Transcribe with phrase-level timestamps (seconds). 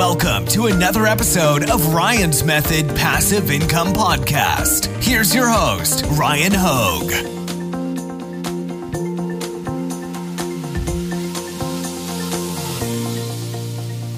[0.00, 4.86] Welcome to another episode of Ryan's Method Passive Income Podcast.
[5.04, 7.10] Here's your host, Ryan Hogue.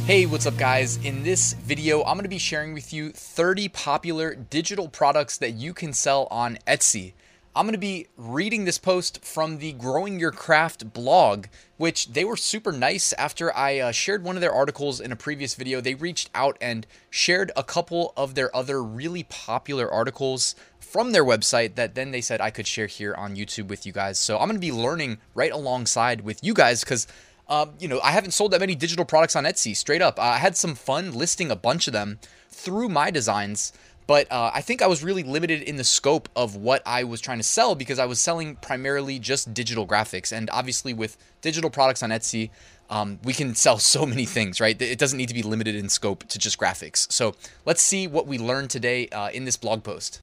[0.06, 0.98] Hey, what's up, guys?
[0.98, 5.54] In this video, I'm going to be sharing with you 30 popular digital products that
[5.54, 7.14] you can sell on Etsy.
[7.54, 12.24] I'm going to be reading this post from the Growing Your Craft blog, which they
[12.24, 15.82] were super nice after I uh, shared one of their articles in a previous video.
[15.82, 21.26] They reached out and shared a couple of their other really popular articles from their
[21.26, 24.18] website that then they said I could share here on YouTube with you guys.
[24.18, 27.06] So I'm going to be learning right alongside with you guys because.
[27.48, 29.76] Um, you know, I haven't sold that many digital products on Etsy.
[29.76, 33.72] Straight up, I had some fun listing a bunch of them through my designs,
[34.12, 37.18] but uh, I think I was really limited in the scope of what I was
[37.18, 40.36] trying to sell because I was selling primarily just digital graphics.
[40.36, 42.50] And obviously, with digital products on Etsy,
[42.90, 44.78] um, we can sell so many things, right?
[44.82, 47.10] It doesn't need to be limited in scope to just graphics.
[47.10, 50.20] So let's see what we learned today uh, in this blog post.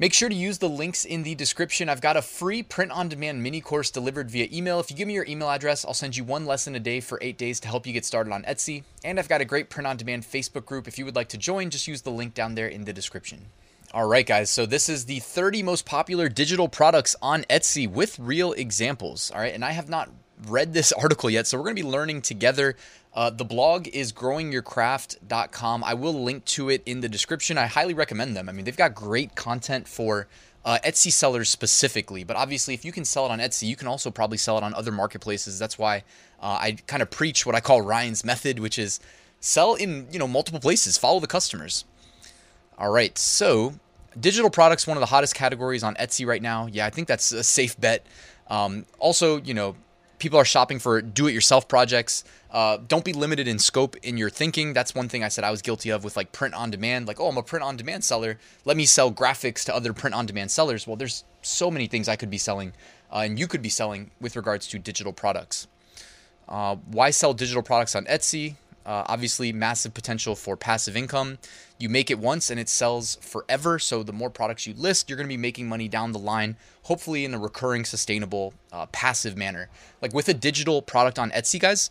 [0.00, 1.90] Make sure to use the links in the description.
[1.90, 4.80] I've got a free print on demand mini course delivered via email.
[4.80, 7.18] If you give me your email address, I'll send you one lesson a day for
[7.20, 8.84] eight days to help you get started on Etsy.
[9.04, 10.88] And I've got a great print on demand Facebook group.
[10.88, 13.48] If you would like to join, just use the link down there in the description.
[13.92, 14.48] All right, guys.
[14.48, 19.30] So this is the 30 most popular digital products on Etsy with real examples.
[19.30, 19.52] All right.
[19.52, 20.08] And I have not
[20.46, 22.76] read this article yet, so we're going to be learning together.
[23.14, 25.84] Uh, the blog is growingyourcraft.com.
[25.84, 27.58] I will link to it in the description.
[27.58, 28.48] I highly recommend them.
[28.48, 30.28] I mean, they've got great content for
[30.64, 33.88] uh, Etsy sellers specifically, but obviously, if you can sell it on Etsy, you can
[33.88, 35.58] also probably sell it on other marketplaces.
[35.58, 36.04] That's why
[36.40, 39.00] uh, I kind of preach what I call Ryan's method, which is
[39.40, 41.84] sell in you know multiple places, follow the customers.
[42.78, 43.74] All right, so
[44.18, 46.66] digital products one of the hottest categories on Etsy right now.
[46.66, 48.04] Yeah, I think that's a safe bet.
[48.48, 49.76] Um, also, you know,
[50.20, 52.22] people are shopping for do-it-yourself projects.
[52.50, 54.72] Uh, don't be limited in scope in your thinking.
[54.72, 57.08] That's one thing I said I was guilty of with like print on demand.
[57.08, 58.38] Like, oh, I'm a print on demand seller.
[58.64, 60.86] Let me sell graphics to other print on demand sellers.
[60.86, 62.72] Well, there's so many things I could be selling,
[63.12, 65.66] uh, and you could be selling with regards to digital products.
[66.48, 68.56] Uh, why sell digital products on Etsy?
[68.86, 71.38] Uh, obviously, massive potential for passive income.
[71.78, 73.78] You make it once and it sells forever.
[73.78, 76.56] So, the more products you list, you're going to be making money down the line,
[76.84, 79.68] hopefully in a recurring, sustainable, uh, passive manner.
[80.00, 81.90] Like with a digital product on Etsy, guys,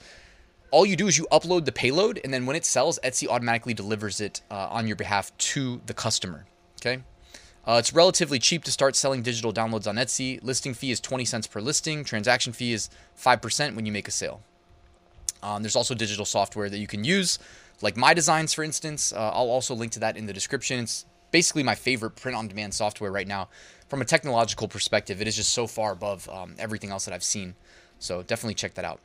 [0.72, 3.74] all you do is you upload the payload, and then when it sells, Etsy automatically
[3.74, 6.46] delivers it uh, on your behalf to the customer.
[6.82, 7.04] Okay.
[7.68, 10.42] Uh, it's relatively cheap to start selling digital downloads on Etsy.
[10.44, 12.04] Listing fee is 20 cents per listing.
[12.04, 12.90] Transaction fee is
[13.22, 14.42] 5% when you make a sale.
[15.42, 17.40] Um, there's also digital software that you can use,
[17.82, 19.14] like My Designs, for instance.
[19.14, 20.80] Uh, I'll also link to that in the description.
[20.80, 23.50] It's basically my favorite print on demand software right now.
[23.88, 27.24] From a technological perspective, it is just so far above um, everything else that I've
[27.24, 27.56] seen.
[28.00, 29.00] So definitely check that out.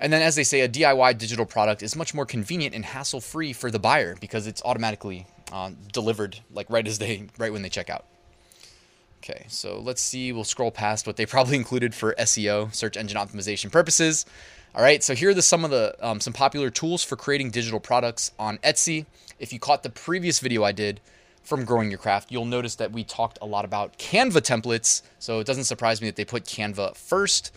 [0.00, 3.20] And then, as they say, a DIY digital product is much more convenient and hassle
[3.20, 7.62] free for the buyer because it's automatically uh, delivered like right as they right when
[7.62, 8.04] they check out.
[9.18, 10.32] Okay, so let's see.
[10.32, 14.26] We'll scroll past what they probably included for SEO, search engine optimization purposes.
[14.76, 17.50] All right, so here are the, some of the um, some popular tools for creating
[17.50, 19.06] digital products on Etsy.
[19.38, 21.00] If you caught the previous video I did
[21.44, 25.02] from Growing Your Craft, you'll notice that we talked a lot about Canva templates.
[25.20, 27.52] So it doesn't surprise me that they put Canva first.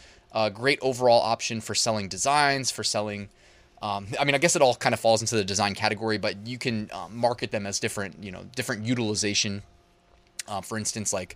[0.53, 3.29] Great overall option for selling designs, for selling.
[3.81, 6.45] Um, I mean, I guess it all kind of falls into the design category, but
[6.45, 9.63] you can um, market them as different, you know, different utilization.
[10.47, 11.35] Uh, for instance, like,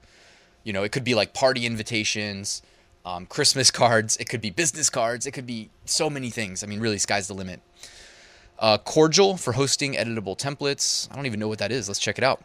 [0.64, 2.62] you know, it could be like party invitations,
[3.06, 6.64] um, Christmas cards, it could be business cards, it could be so many things.
[6.64, 7.62] I mean, really, sky's the limit.
[8.60, 11.12] Uh, Corjl for hosting editable templates.
[11.12, 11.88] I don't even know what that is.
[11.88, 12.42] Let's check it out.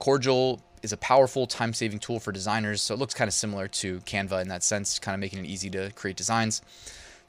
[0.00, 2.80] Corjl is a powerful time saving tool for designers.
[2.80, 5.48] So it looks kind of similar to Canva in that sense, kind of making it
[5.48, 6.60] easy to create designs.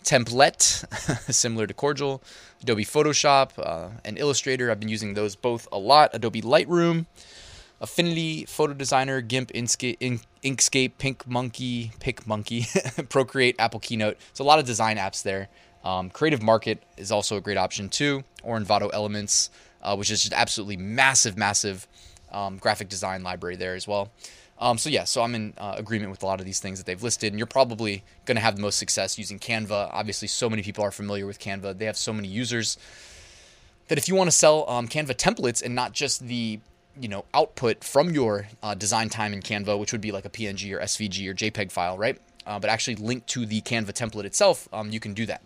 [0.03, 0.61] Templett,
[1.33, 2.21] similar to Corjl.
[2.61, 4.71] Adobe Photoshop uh, and Illustrator.
[4.71, 6.09] I've been using those both a lot.
[6.13, 7.05] Adobe Lightroom,
[7.83, 14.17] Affinity, Photo Designer, GIMP, Inkscape, Inkscape PicMonkey, PicMonkey, Procreate, Apple Keynote.
[14.31, 15.49] So a lot of design apps there.
[15.83, 19.49] Um, Creative Market is also a great option too, or Envato Elements,
[19.81, 21.85] uh, which is just absolutely massive, massive
[22.31, 24.13] um, graphic design library there as well.
[24.59, 26.85] Um, so yeah, so I'm in uh, agreement with a lot of these things that
[26.85, 29.89] they've listed, and you're probably going to have the most success using Canva.
[29.91, 32.77] Obviously, so many people are familiar with Canva; they have so many users
[33.89, 36.61] that if you want to sell um, Canva templates and not just the
[36.99, 40.29] you know output from your uh, design time in Canva, which would be like a
[40.29, 42.19] PNG or SVG or JPEG file, right?
[42.45, 45.41] Uh, but actually link to the Canva template itself, um, you can do that,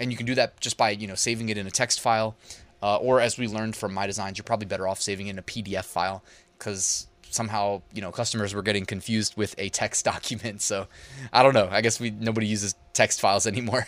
[0.00, 2.36] and you can do that just by you know saving it in a text file
[2.82, 5.38] uh, or as we learned from my designs, you're probably better off saving it in
[5.38, 6.22] a PDF file
[6.58, 10.62] because somehow you know customers were getting confused with a text document.
[10.62, 10.86] So
[11.32, 11.68] I don't know.
[11.70, 13.86] I guess we nobody uses text files anymore.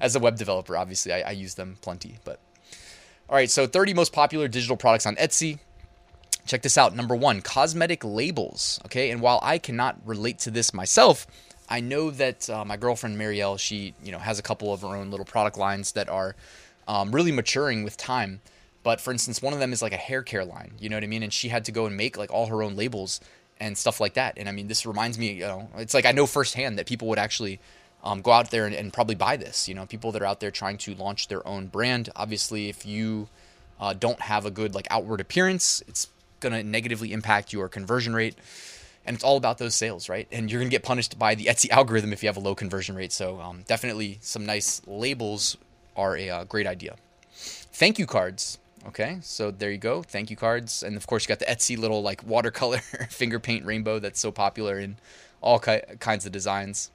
[0.00, 2.18] As a web developer, obviously, I, I use them plenty.
[2.24, 2.38] But
[3.28, 5.60] all right, so 30 most popular digital products on Etsy.
[6.46, 6.94] Check this out.
[6.94, 8.80] Number one, cosmetic labels.
[8.86, 11.26] Okay, and while I cannot relate to this myself,
[11.68, 14.88] I know that uh, my girlfriend Marielle, she you know has a couple of her
[14.88, 16.34] own little product lines that are
[16.88, 18.40] um, really maturing with time.
[18.82, 20.72] But for instance, one of them is like a hair care line.
[20.80, 21.22] You know what I mean?
[21.22, 23.20] And she had to go and make like all her own labels
[23.60, 24.34] and stuff like that.
[24.36, 27.06] And I mean, this reminds me, you know, it's like I know firsthand that people
[27.08, 27.60] would actually
[28.02, 29.68] um, go out there and, and, probably buy this.
[29.68, 32.10] You know, people that are out there trying to launch their own brand.
[32.16, 33.28] Obviously, if you
[33.80, 36.08] uh, don't have a good like outward appearance, it's
[36.42, 38.36] gonna negatively impact your conversion rate.
[39.04, 40.28] And it's all about those sales, right?
[40.30, 42.94] And you're gonna get punished by the Etsy algorithm if you have a low conversion
[42.94, 43.12] rate.
[43.12, 45.56] So um, definitely some nice labels
[45.96, 46.96] are a uh, great idea.
[47.32, 48.58] Thank you cards.
[48.86, 50.02] Okay, so there you go.
[50.02, 52.78] Thank you cards, and of course you got the Etsy little like watercolor
[53.10, 54.96] finger paint rainbow that's so popular in
[55.40, 56.90] all ki- kinds of designs.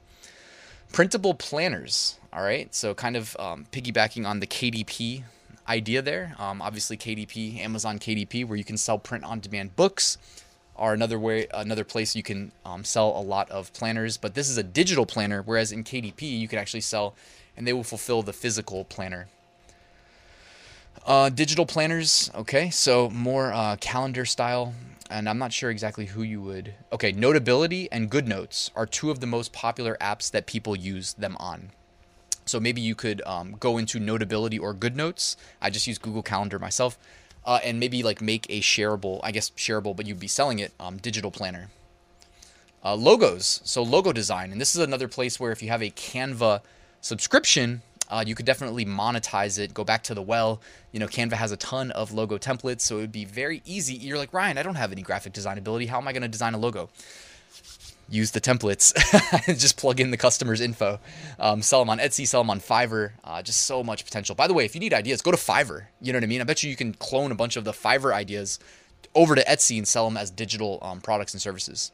[0.92, 2.18] Printable planners.
[2.30, 5.22] All right, so kind of um, piggybacking on the KDP
[5.68, 6.34] idea there.
[6.38, 10.18] Um, obviously, KDP, Amazon KDP, where you can sell print-on-demand books,
[10.76, 14.16] are another way, another place you can um, sell a lot of planners.
[14.16, 17.14] But this is a digital planner, whereas in KDP you can actually sell,
[17.56, 19.28] and they will fulfill the physical planner.
[21.06, 24.74] Uh, digital planners, okay, so more uh, calendar style,
[25.10, 26.74] and I'm not sure exactly who you would.
[26.92, 31.36] Okay, Notability and GoodNotes are two of the most popular apps that people use them
[31.40, 31.70] on.
[32.48, 35.36] So maybe you could um, go into Notability or GoodNotes.
[35.60, 36.98] I just use Google Calendar myself,
[37.44, 40.72] uh, and maybe like make a shareable, I guess shareable, but you'd be selling it,
[40.80, 41.68] um, digital planner.
[42.84, 45.90] Uh, logos, so logo design, and this is another place where if you have a
[45.90, 46.60] Canva
[47.00, 49.74] subscription, uh, you could definitely monetize it.
[49.74, 50.60] Go back to the well.
[50.92, 53.94] You know, Canva has a ton of logo templates, so it would be very easy.
[53.94, 55.86] You're like, Ryan, I don't have any graphic design ability.
[55.86, 56.88] How am I going to design a logo?
[58.08, 58.94] Use the templates.
[59.58, 60.98] just plug in the customer's info.
[61.38, 63.12] Um, sell them on Etsy, sell them on Fiverr.
[63.22, 64.34] Uh, just so much potential.
[64.34, 65.86] By the way, if you need ideas, go to Fiverr.
[66.00, 66.40] You know what I mean?
[66.40, 68.58] I bet you you can clone a bunch of the Fiverr ideas
[69.14, 71.92] over to Etsy and sell them as digital um, products and services.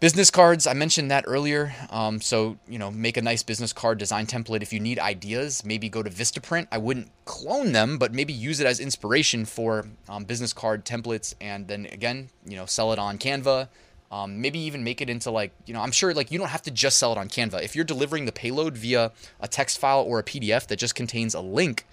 [0.00, 1.74] Business cards, I mentioned that earlier.
[1.90, 4.62] Um, so, you know, make a nice business card design template.
[4.62, 6.68] If you need ideas, maybe go to Vistaprint.
[6.70, 11.34] I wouldn't clone them, but maybe use it as inspiration for um, business card templates.
[11.40, 13.68] And then again, you know, sell it on Canva.
[14.10, 16.62] Um, maybe even make it into like, you know, I'm sure like you don't have
[16.62, 17.62] to just sell it on Canva.
[17.62, 21.34] If you're delivering the payload via a text file or a PDF that just contains
[21.34, 21.84] a link,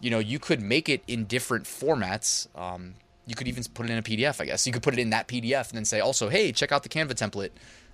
[0.00, 2.48] you know, you could make it in different formats.
[2.58, 2.94] Um,
[3.26, 4.66] you could even put it in a PDF, I guess.
[4.66, 6.88] You could put it in that PDF and then say, also, hey, check out the
[6.88, 7.50] Canva template.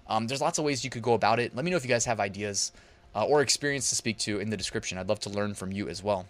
[0.08, 1.54] Um, there's lots of ways you could go about it.
[1.54, 2.72] Let me know if you guys have ideas
[3.14, 4.98] uh, or experience to speak to in the description.
[4.98, 6.26] I'd love to learn from you as well.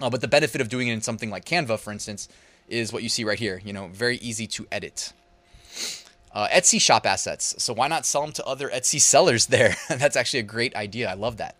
[0.00, 2.28] Uh, but the benefit of doing it in something like Canva, for instance,
[2.68, 3.60] is what you see right here.
[3.64, 5.12] You know, very easy to edit.
[6.32, 7.54] Uh, Etsy shop assets.
[7.58, 9.76] So why not sell them to other Etsy sellers there?
[9.88, 11.10] That's actually a great idea.
[11.10, 11.56] I love that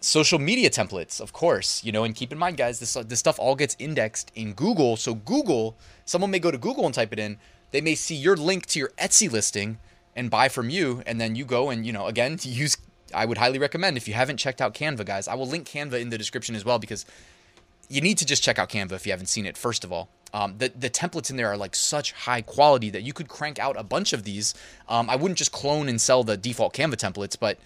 [0.00, 3.38] social media templates, of course, you know, and keep in mind, guys, this this stuff
[3.38, 4.96] all gets indexed in Google.
[4.96, 7.38] So Google, someone may go to Google and type it in,
[7.70, 9.78] they may see your link to your Etsy listing
[10.16, 12.76] and buy from you, and then you go and you know, again, use.
[13.14, 15.28] I would highly recommend if you haven't checked out Canva, guys.
[15.28, 17.06] I will link Canva in the description as well because
[17.88, 19.56] you need to just check out Canva if you haven't seen it.
[19.56, 23.02] First of all, um, the the templates in there are like such high quality that
[23.02, 24.54] you could crank out a bunch of these.
[24.88, 27.58] Um, I wouldn't just clone and sell the default Canva templates, but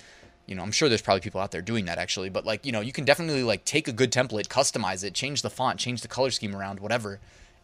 [0.46, 2.72] you know, I'm sure there's probably people out there doing that actually, but like, you
[2.72, 6.02] know, you can definitely like take a good template, customize it, change the font, change
[6.02, 7.20] the color scheme around, whatever,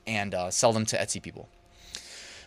[0.06, 1.48] and uh, sell them to Etsy people.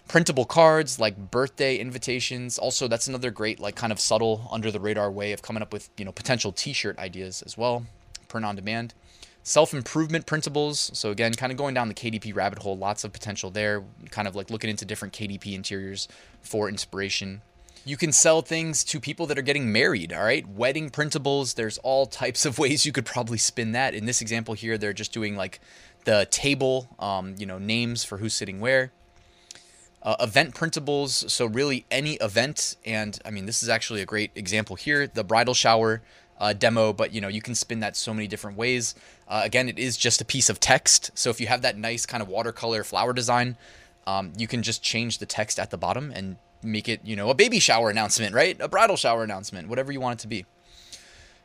[0.08, 2.58] Printable cards like birthday invitations.
[2.58, 5.72] Also, that's another great, like, kind of subtle, under the radar way of coming up
[5.72, 7.86] with, you know, potential t shirt ideas as well.
[8.28, 8.94] Print on demand.
[9.44, 10.96] Self improvement printables.
[10.96, 13.84] So, again, kind of going down the KDP rabbit hole, lots of potential there.
[14.12, 16.08] Kind of like looking into different KDP interiors
[16.42, 17.42] for inspiration.
[17.84, 20.48] You can sell things to people that are getting married, all right?
[20.48, 23.96] Wedding printables, there's all types of ways you could probably spin that.
[23.96, 25.60] In this example here, they're just doing like
[26.06, 28.92] the table, um, you know, names for who's sitting where.
[30.04, 34.32] Uh, event printables, so really any event, and I mean, this is actually a great
[34.34, 36.02] example here the bridal shower
[36.42, 38.96] uh, demo, but you know, you can spin that so many different ways.
[39.28, 42.06] Uh, again, it is just a piece of text, so if you have that nice
[42.06, 43.56] kind of watercolor flower design,
[44.08, 47.30] um, you can just change the text at the bottom and make it, you know,
[47.30, 48.58] a baby shower announcement, right?
[48.60, 50.46] A bridal shower announcement, whatever you want it to be.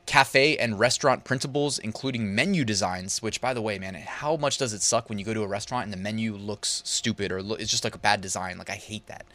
[0.07, 4.73] Cafe and restaurant printables, including menu designs, which, by the way, man, how much does
[4.73, 7.71] it suck when you go to a restaurant and the menu looks stupid or it's
[7.71, 8.57] just like a bad design?
[8.57, 9.27] Like, I hate that.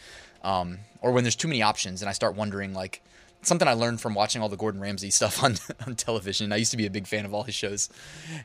[0.43, 3.03] Um, or when there's too many options and I start wondering, like,
[3.41, 5.55] something I learned from watching all the Gordon Ramsay stuff on,
[5.87, 6.51] on television.
[6.51, 7.89] I used to be a big fan of all his shows,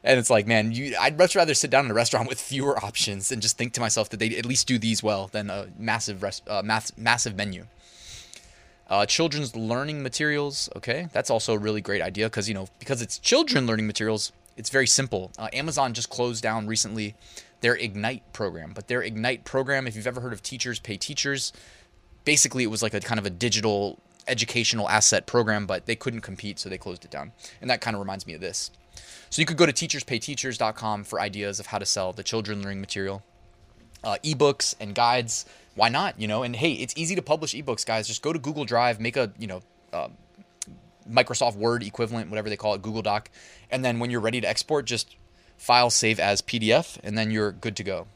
[0.03, 2.79] and it's like, man, you, I'd much rather sit down in a restaurant with fewer
[2.85, 5.69] options and just think to myself that they at least do these well than a
[5.79, 7.67] massive rest, uh, mass, massive menu.
[8.89, 13.03] Uh, children's learning materials, okay, that's also a really great idea because you know because
[13.03, 15.33] it's children learning materials, it's very simple.
[15.37, 17.17] Uh, Amazon just closed down recently
[17.63, 21.53] their Ignite program, but their Ignite program, if you've ever heard of Teachers Pay Teachers,
[22.25, 26.21] basically it was like a kind of a digital educational asset program, but they couldn't
[26.21, 27.33] compete, so they closed it down.
[27.61, 28.71] And that kind of reminds me of this.
[29.31, 32.81] So you could go to teacherspayteachers.com for ideas of how to sell the children learning
[32.81, 33.23] material,
[34.05, 36.19] uh, ebooks and guides why not?
[36.19, 38.09] You know, and hey, it's easy to publish ebooks, guys.
[38.09, 40.09] Just go to Google Drive, make a you know uh,
[41.09, 43.31] Microsoft Word equivalent, whatever they call it, Google Doc,
[43.71, 45.15] and then when you're ready to export, just
[45.59, 48.07] file save as PDF, and then you're good to go.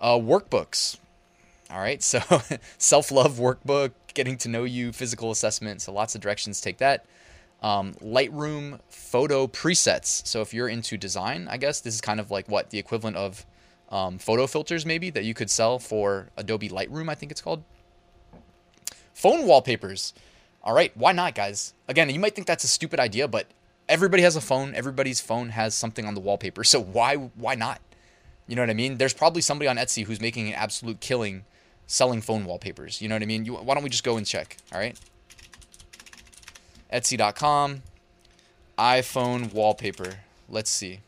[0.00, 0.98] Uh, workbooks.
[1.70, 2.20] All right, so
[2.78, 5.82] self love workbook, getting to know you, physical assessment.
[5.82, 7.06] So lots of directions take that.
[7.62, 10.26] Um, Lightroom photo presets.
[10.26, 13.16] So if you're into design, I guess this is kind of like what the equivalent
[13.16, 13.44] of
[13.90, 17.62] um, photo filters maybe that you could sell for Adobe Lightroom, I think it's called.
[19.14, 20.14] Phone wallpapers.
[20.62, 21.74] All right, why not, guys?
[21.88, 23.46] Again, you might think that's a stupid idea, but
[23.88, 24.74] everybody has a phone.
[24.74, 26.62] Everybody's phone has something on the wallpaper.
[26.62, 27.80] So why why not?
[28.46, 28.96] You know what I mean?
[28.98, 31.44] There's probably somebody on Etsy who's making an absolute killing
[31.88, 33.02] selling phone wallpapers.
[33.02, 33.44] You know what I mean?
[33.44, 34.58] You, why don't we just go and check?
[34.72, 34.96] All right.
[36.92, 37.82] Etsy.com,
[38.78, 40.20] iPhone wallpaper.
[40.48, 41.00] Let's see.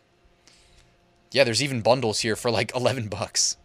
[1.31, 3.57] Yeah, there's even bundles here for like 11 bucks.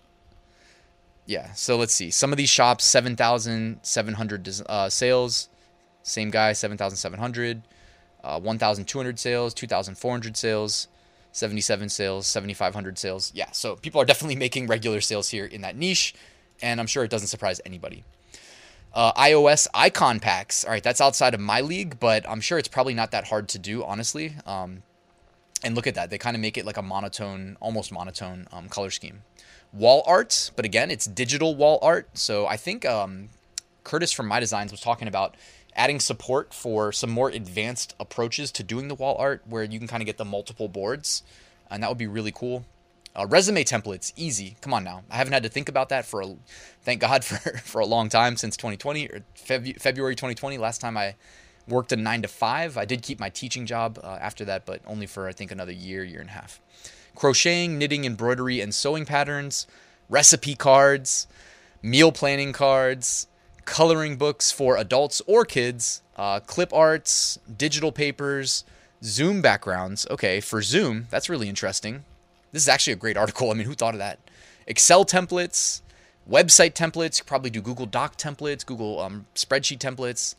[1.26, 2.12] Yeah, so let's see.
[2.12, 5.50] Some of these shops, 7,700 uh, sales.
[6.04, 7.64] Same guy, 7,700.
[8.24, 10.88] Uh, 1,200 sales, 2,400 sales,
[11.32, 13.32] 77 sales, 7,500 sales.
[13.36, 16.14] Yeah, so people are definitely making regular sales here in that niche,
[16.62, 18.04] and I'm sure it doesn't surprise anybody.
[18.94, 20.64] Uh, iOS icon packs.
[20.64, 23.50] All right, that's outside of my league, but I'm sure it's probably not that hard
[23.50, 24.36] to do, honestly.
[24.46, 24.84] Um,
[25.64, 26.10] and look at that.
[26.10, 29.24] They kind of make it like a monotone, almost monotone um, color scheme.
[29.74, 32.08] Wall art, but again, it's digital wall art.
[32.14, 33.30] So I think um,
[33.84, 35.36] Curtis from My Designs was talking about
[35.76, 39.88] adding support for some more advanced approaches to doing the wall art where you can
[39.88, 41.24] kind of get the multiple boards.
[41.70, 42.66] And that would be really cool.
[43.16, 44.58] Uh, resume templates, easy.
[44.62, 45.04] Come on now.
[45.10, 46.36] I haven't had to think about that for, a,
[46.84, 50.58] thank God, for, for a long time since 2020 or Feb- February 2020.
[50.58, 51.16] Last time I
[51.68, 52.78] worked a nine to five.
[52.78, 55.72] I did keep my teaching job uh, after that, but only for I think another
[55.72, 56.60] year, year and a half.
[57.16, 59.66] Crocheting, knitting, embroidery, and sewing patterns,
[60.10, 61.28] recipe cards,
[61.82, 63.28] meal planning cards,
[63.64, 68.66] coloring books for adults or kids, uh, clip arts, digital papers,
[69.04, 70.06] Zoom backgrounds.
[70.10, 72.04] Okay, for Zoom, that's really interesting.
[72.56, 73.52] This is actually a great article.
[73.52, 74.18] I mean, who thought of that?
[74.66, 75.82] Excel templates,
[76.26, 77.20] website templates.
[77.20, 80.36] You probably do Google Doc templates, Google um, spreadsheet templates.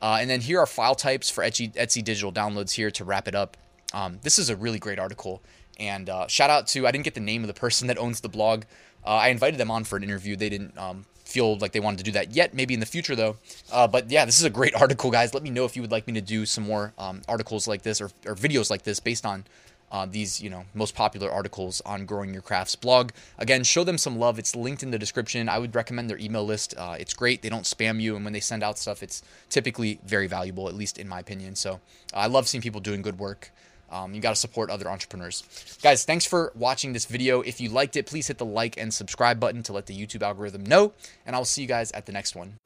[0.00, 3.28] Uh, and then here are file types for Etsy, Etsy digital downloads here to wrap
[3.28, 3.58] it up.
[3.92, 5.42] Um, this is a really great article.
[5.78, 8.22] And uh, shout out to, I didn't get the name of the person that owns
[8.22, 8.62] the blog.
[9.04, 10.36] Uh, I invited them on for an interview.
[10.36, 13.14] They didn't um, feel like they wanted to do that yet, maybe in the future
[13.14, 13.36] though.
[13.70, 15.34] Uh, but yeah, this is a great article, guys.
[15.34, 17.82] Let me know if you would like me to do some more um, articles like
[17.82, 19.44] this or, or videos like this based on
[19.90, 23.10] uh, these you know most popular articles on growing your crafts blog.
[23.38, 24.38] Again show them some love.
[24.38, 25.48] It's linked in the description.
[25.48, 26.74] I would recommend their email list.
[26.76, 27.42] Uh, it's great.
[27.42, 30.74] They don't spam you and when they send out stuff it's typically very valuable at
[30.74, 31.54] least in my opinion.
[31.54, 31.80] So
[32.12, 33.50] uh, i love seeing people doing good work.
[33.90, 35.78] Um, you got to support other entrepreneurs.
[35.82, 37.40] Guys thanks for watching this video.
[37.40, 40.22] If you liked it please hit the like and subscribe button to let the youtube
[40.22, 40.92] algorithm know
[41.26, 42.58] and i'll see you guys at the next one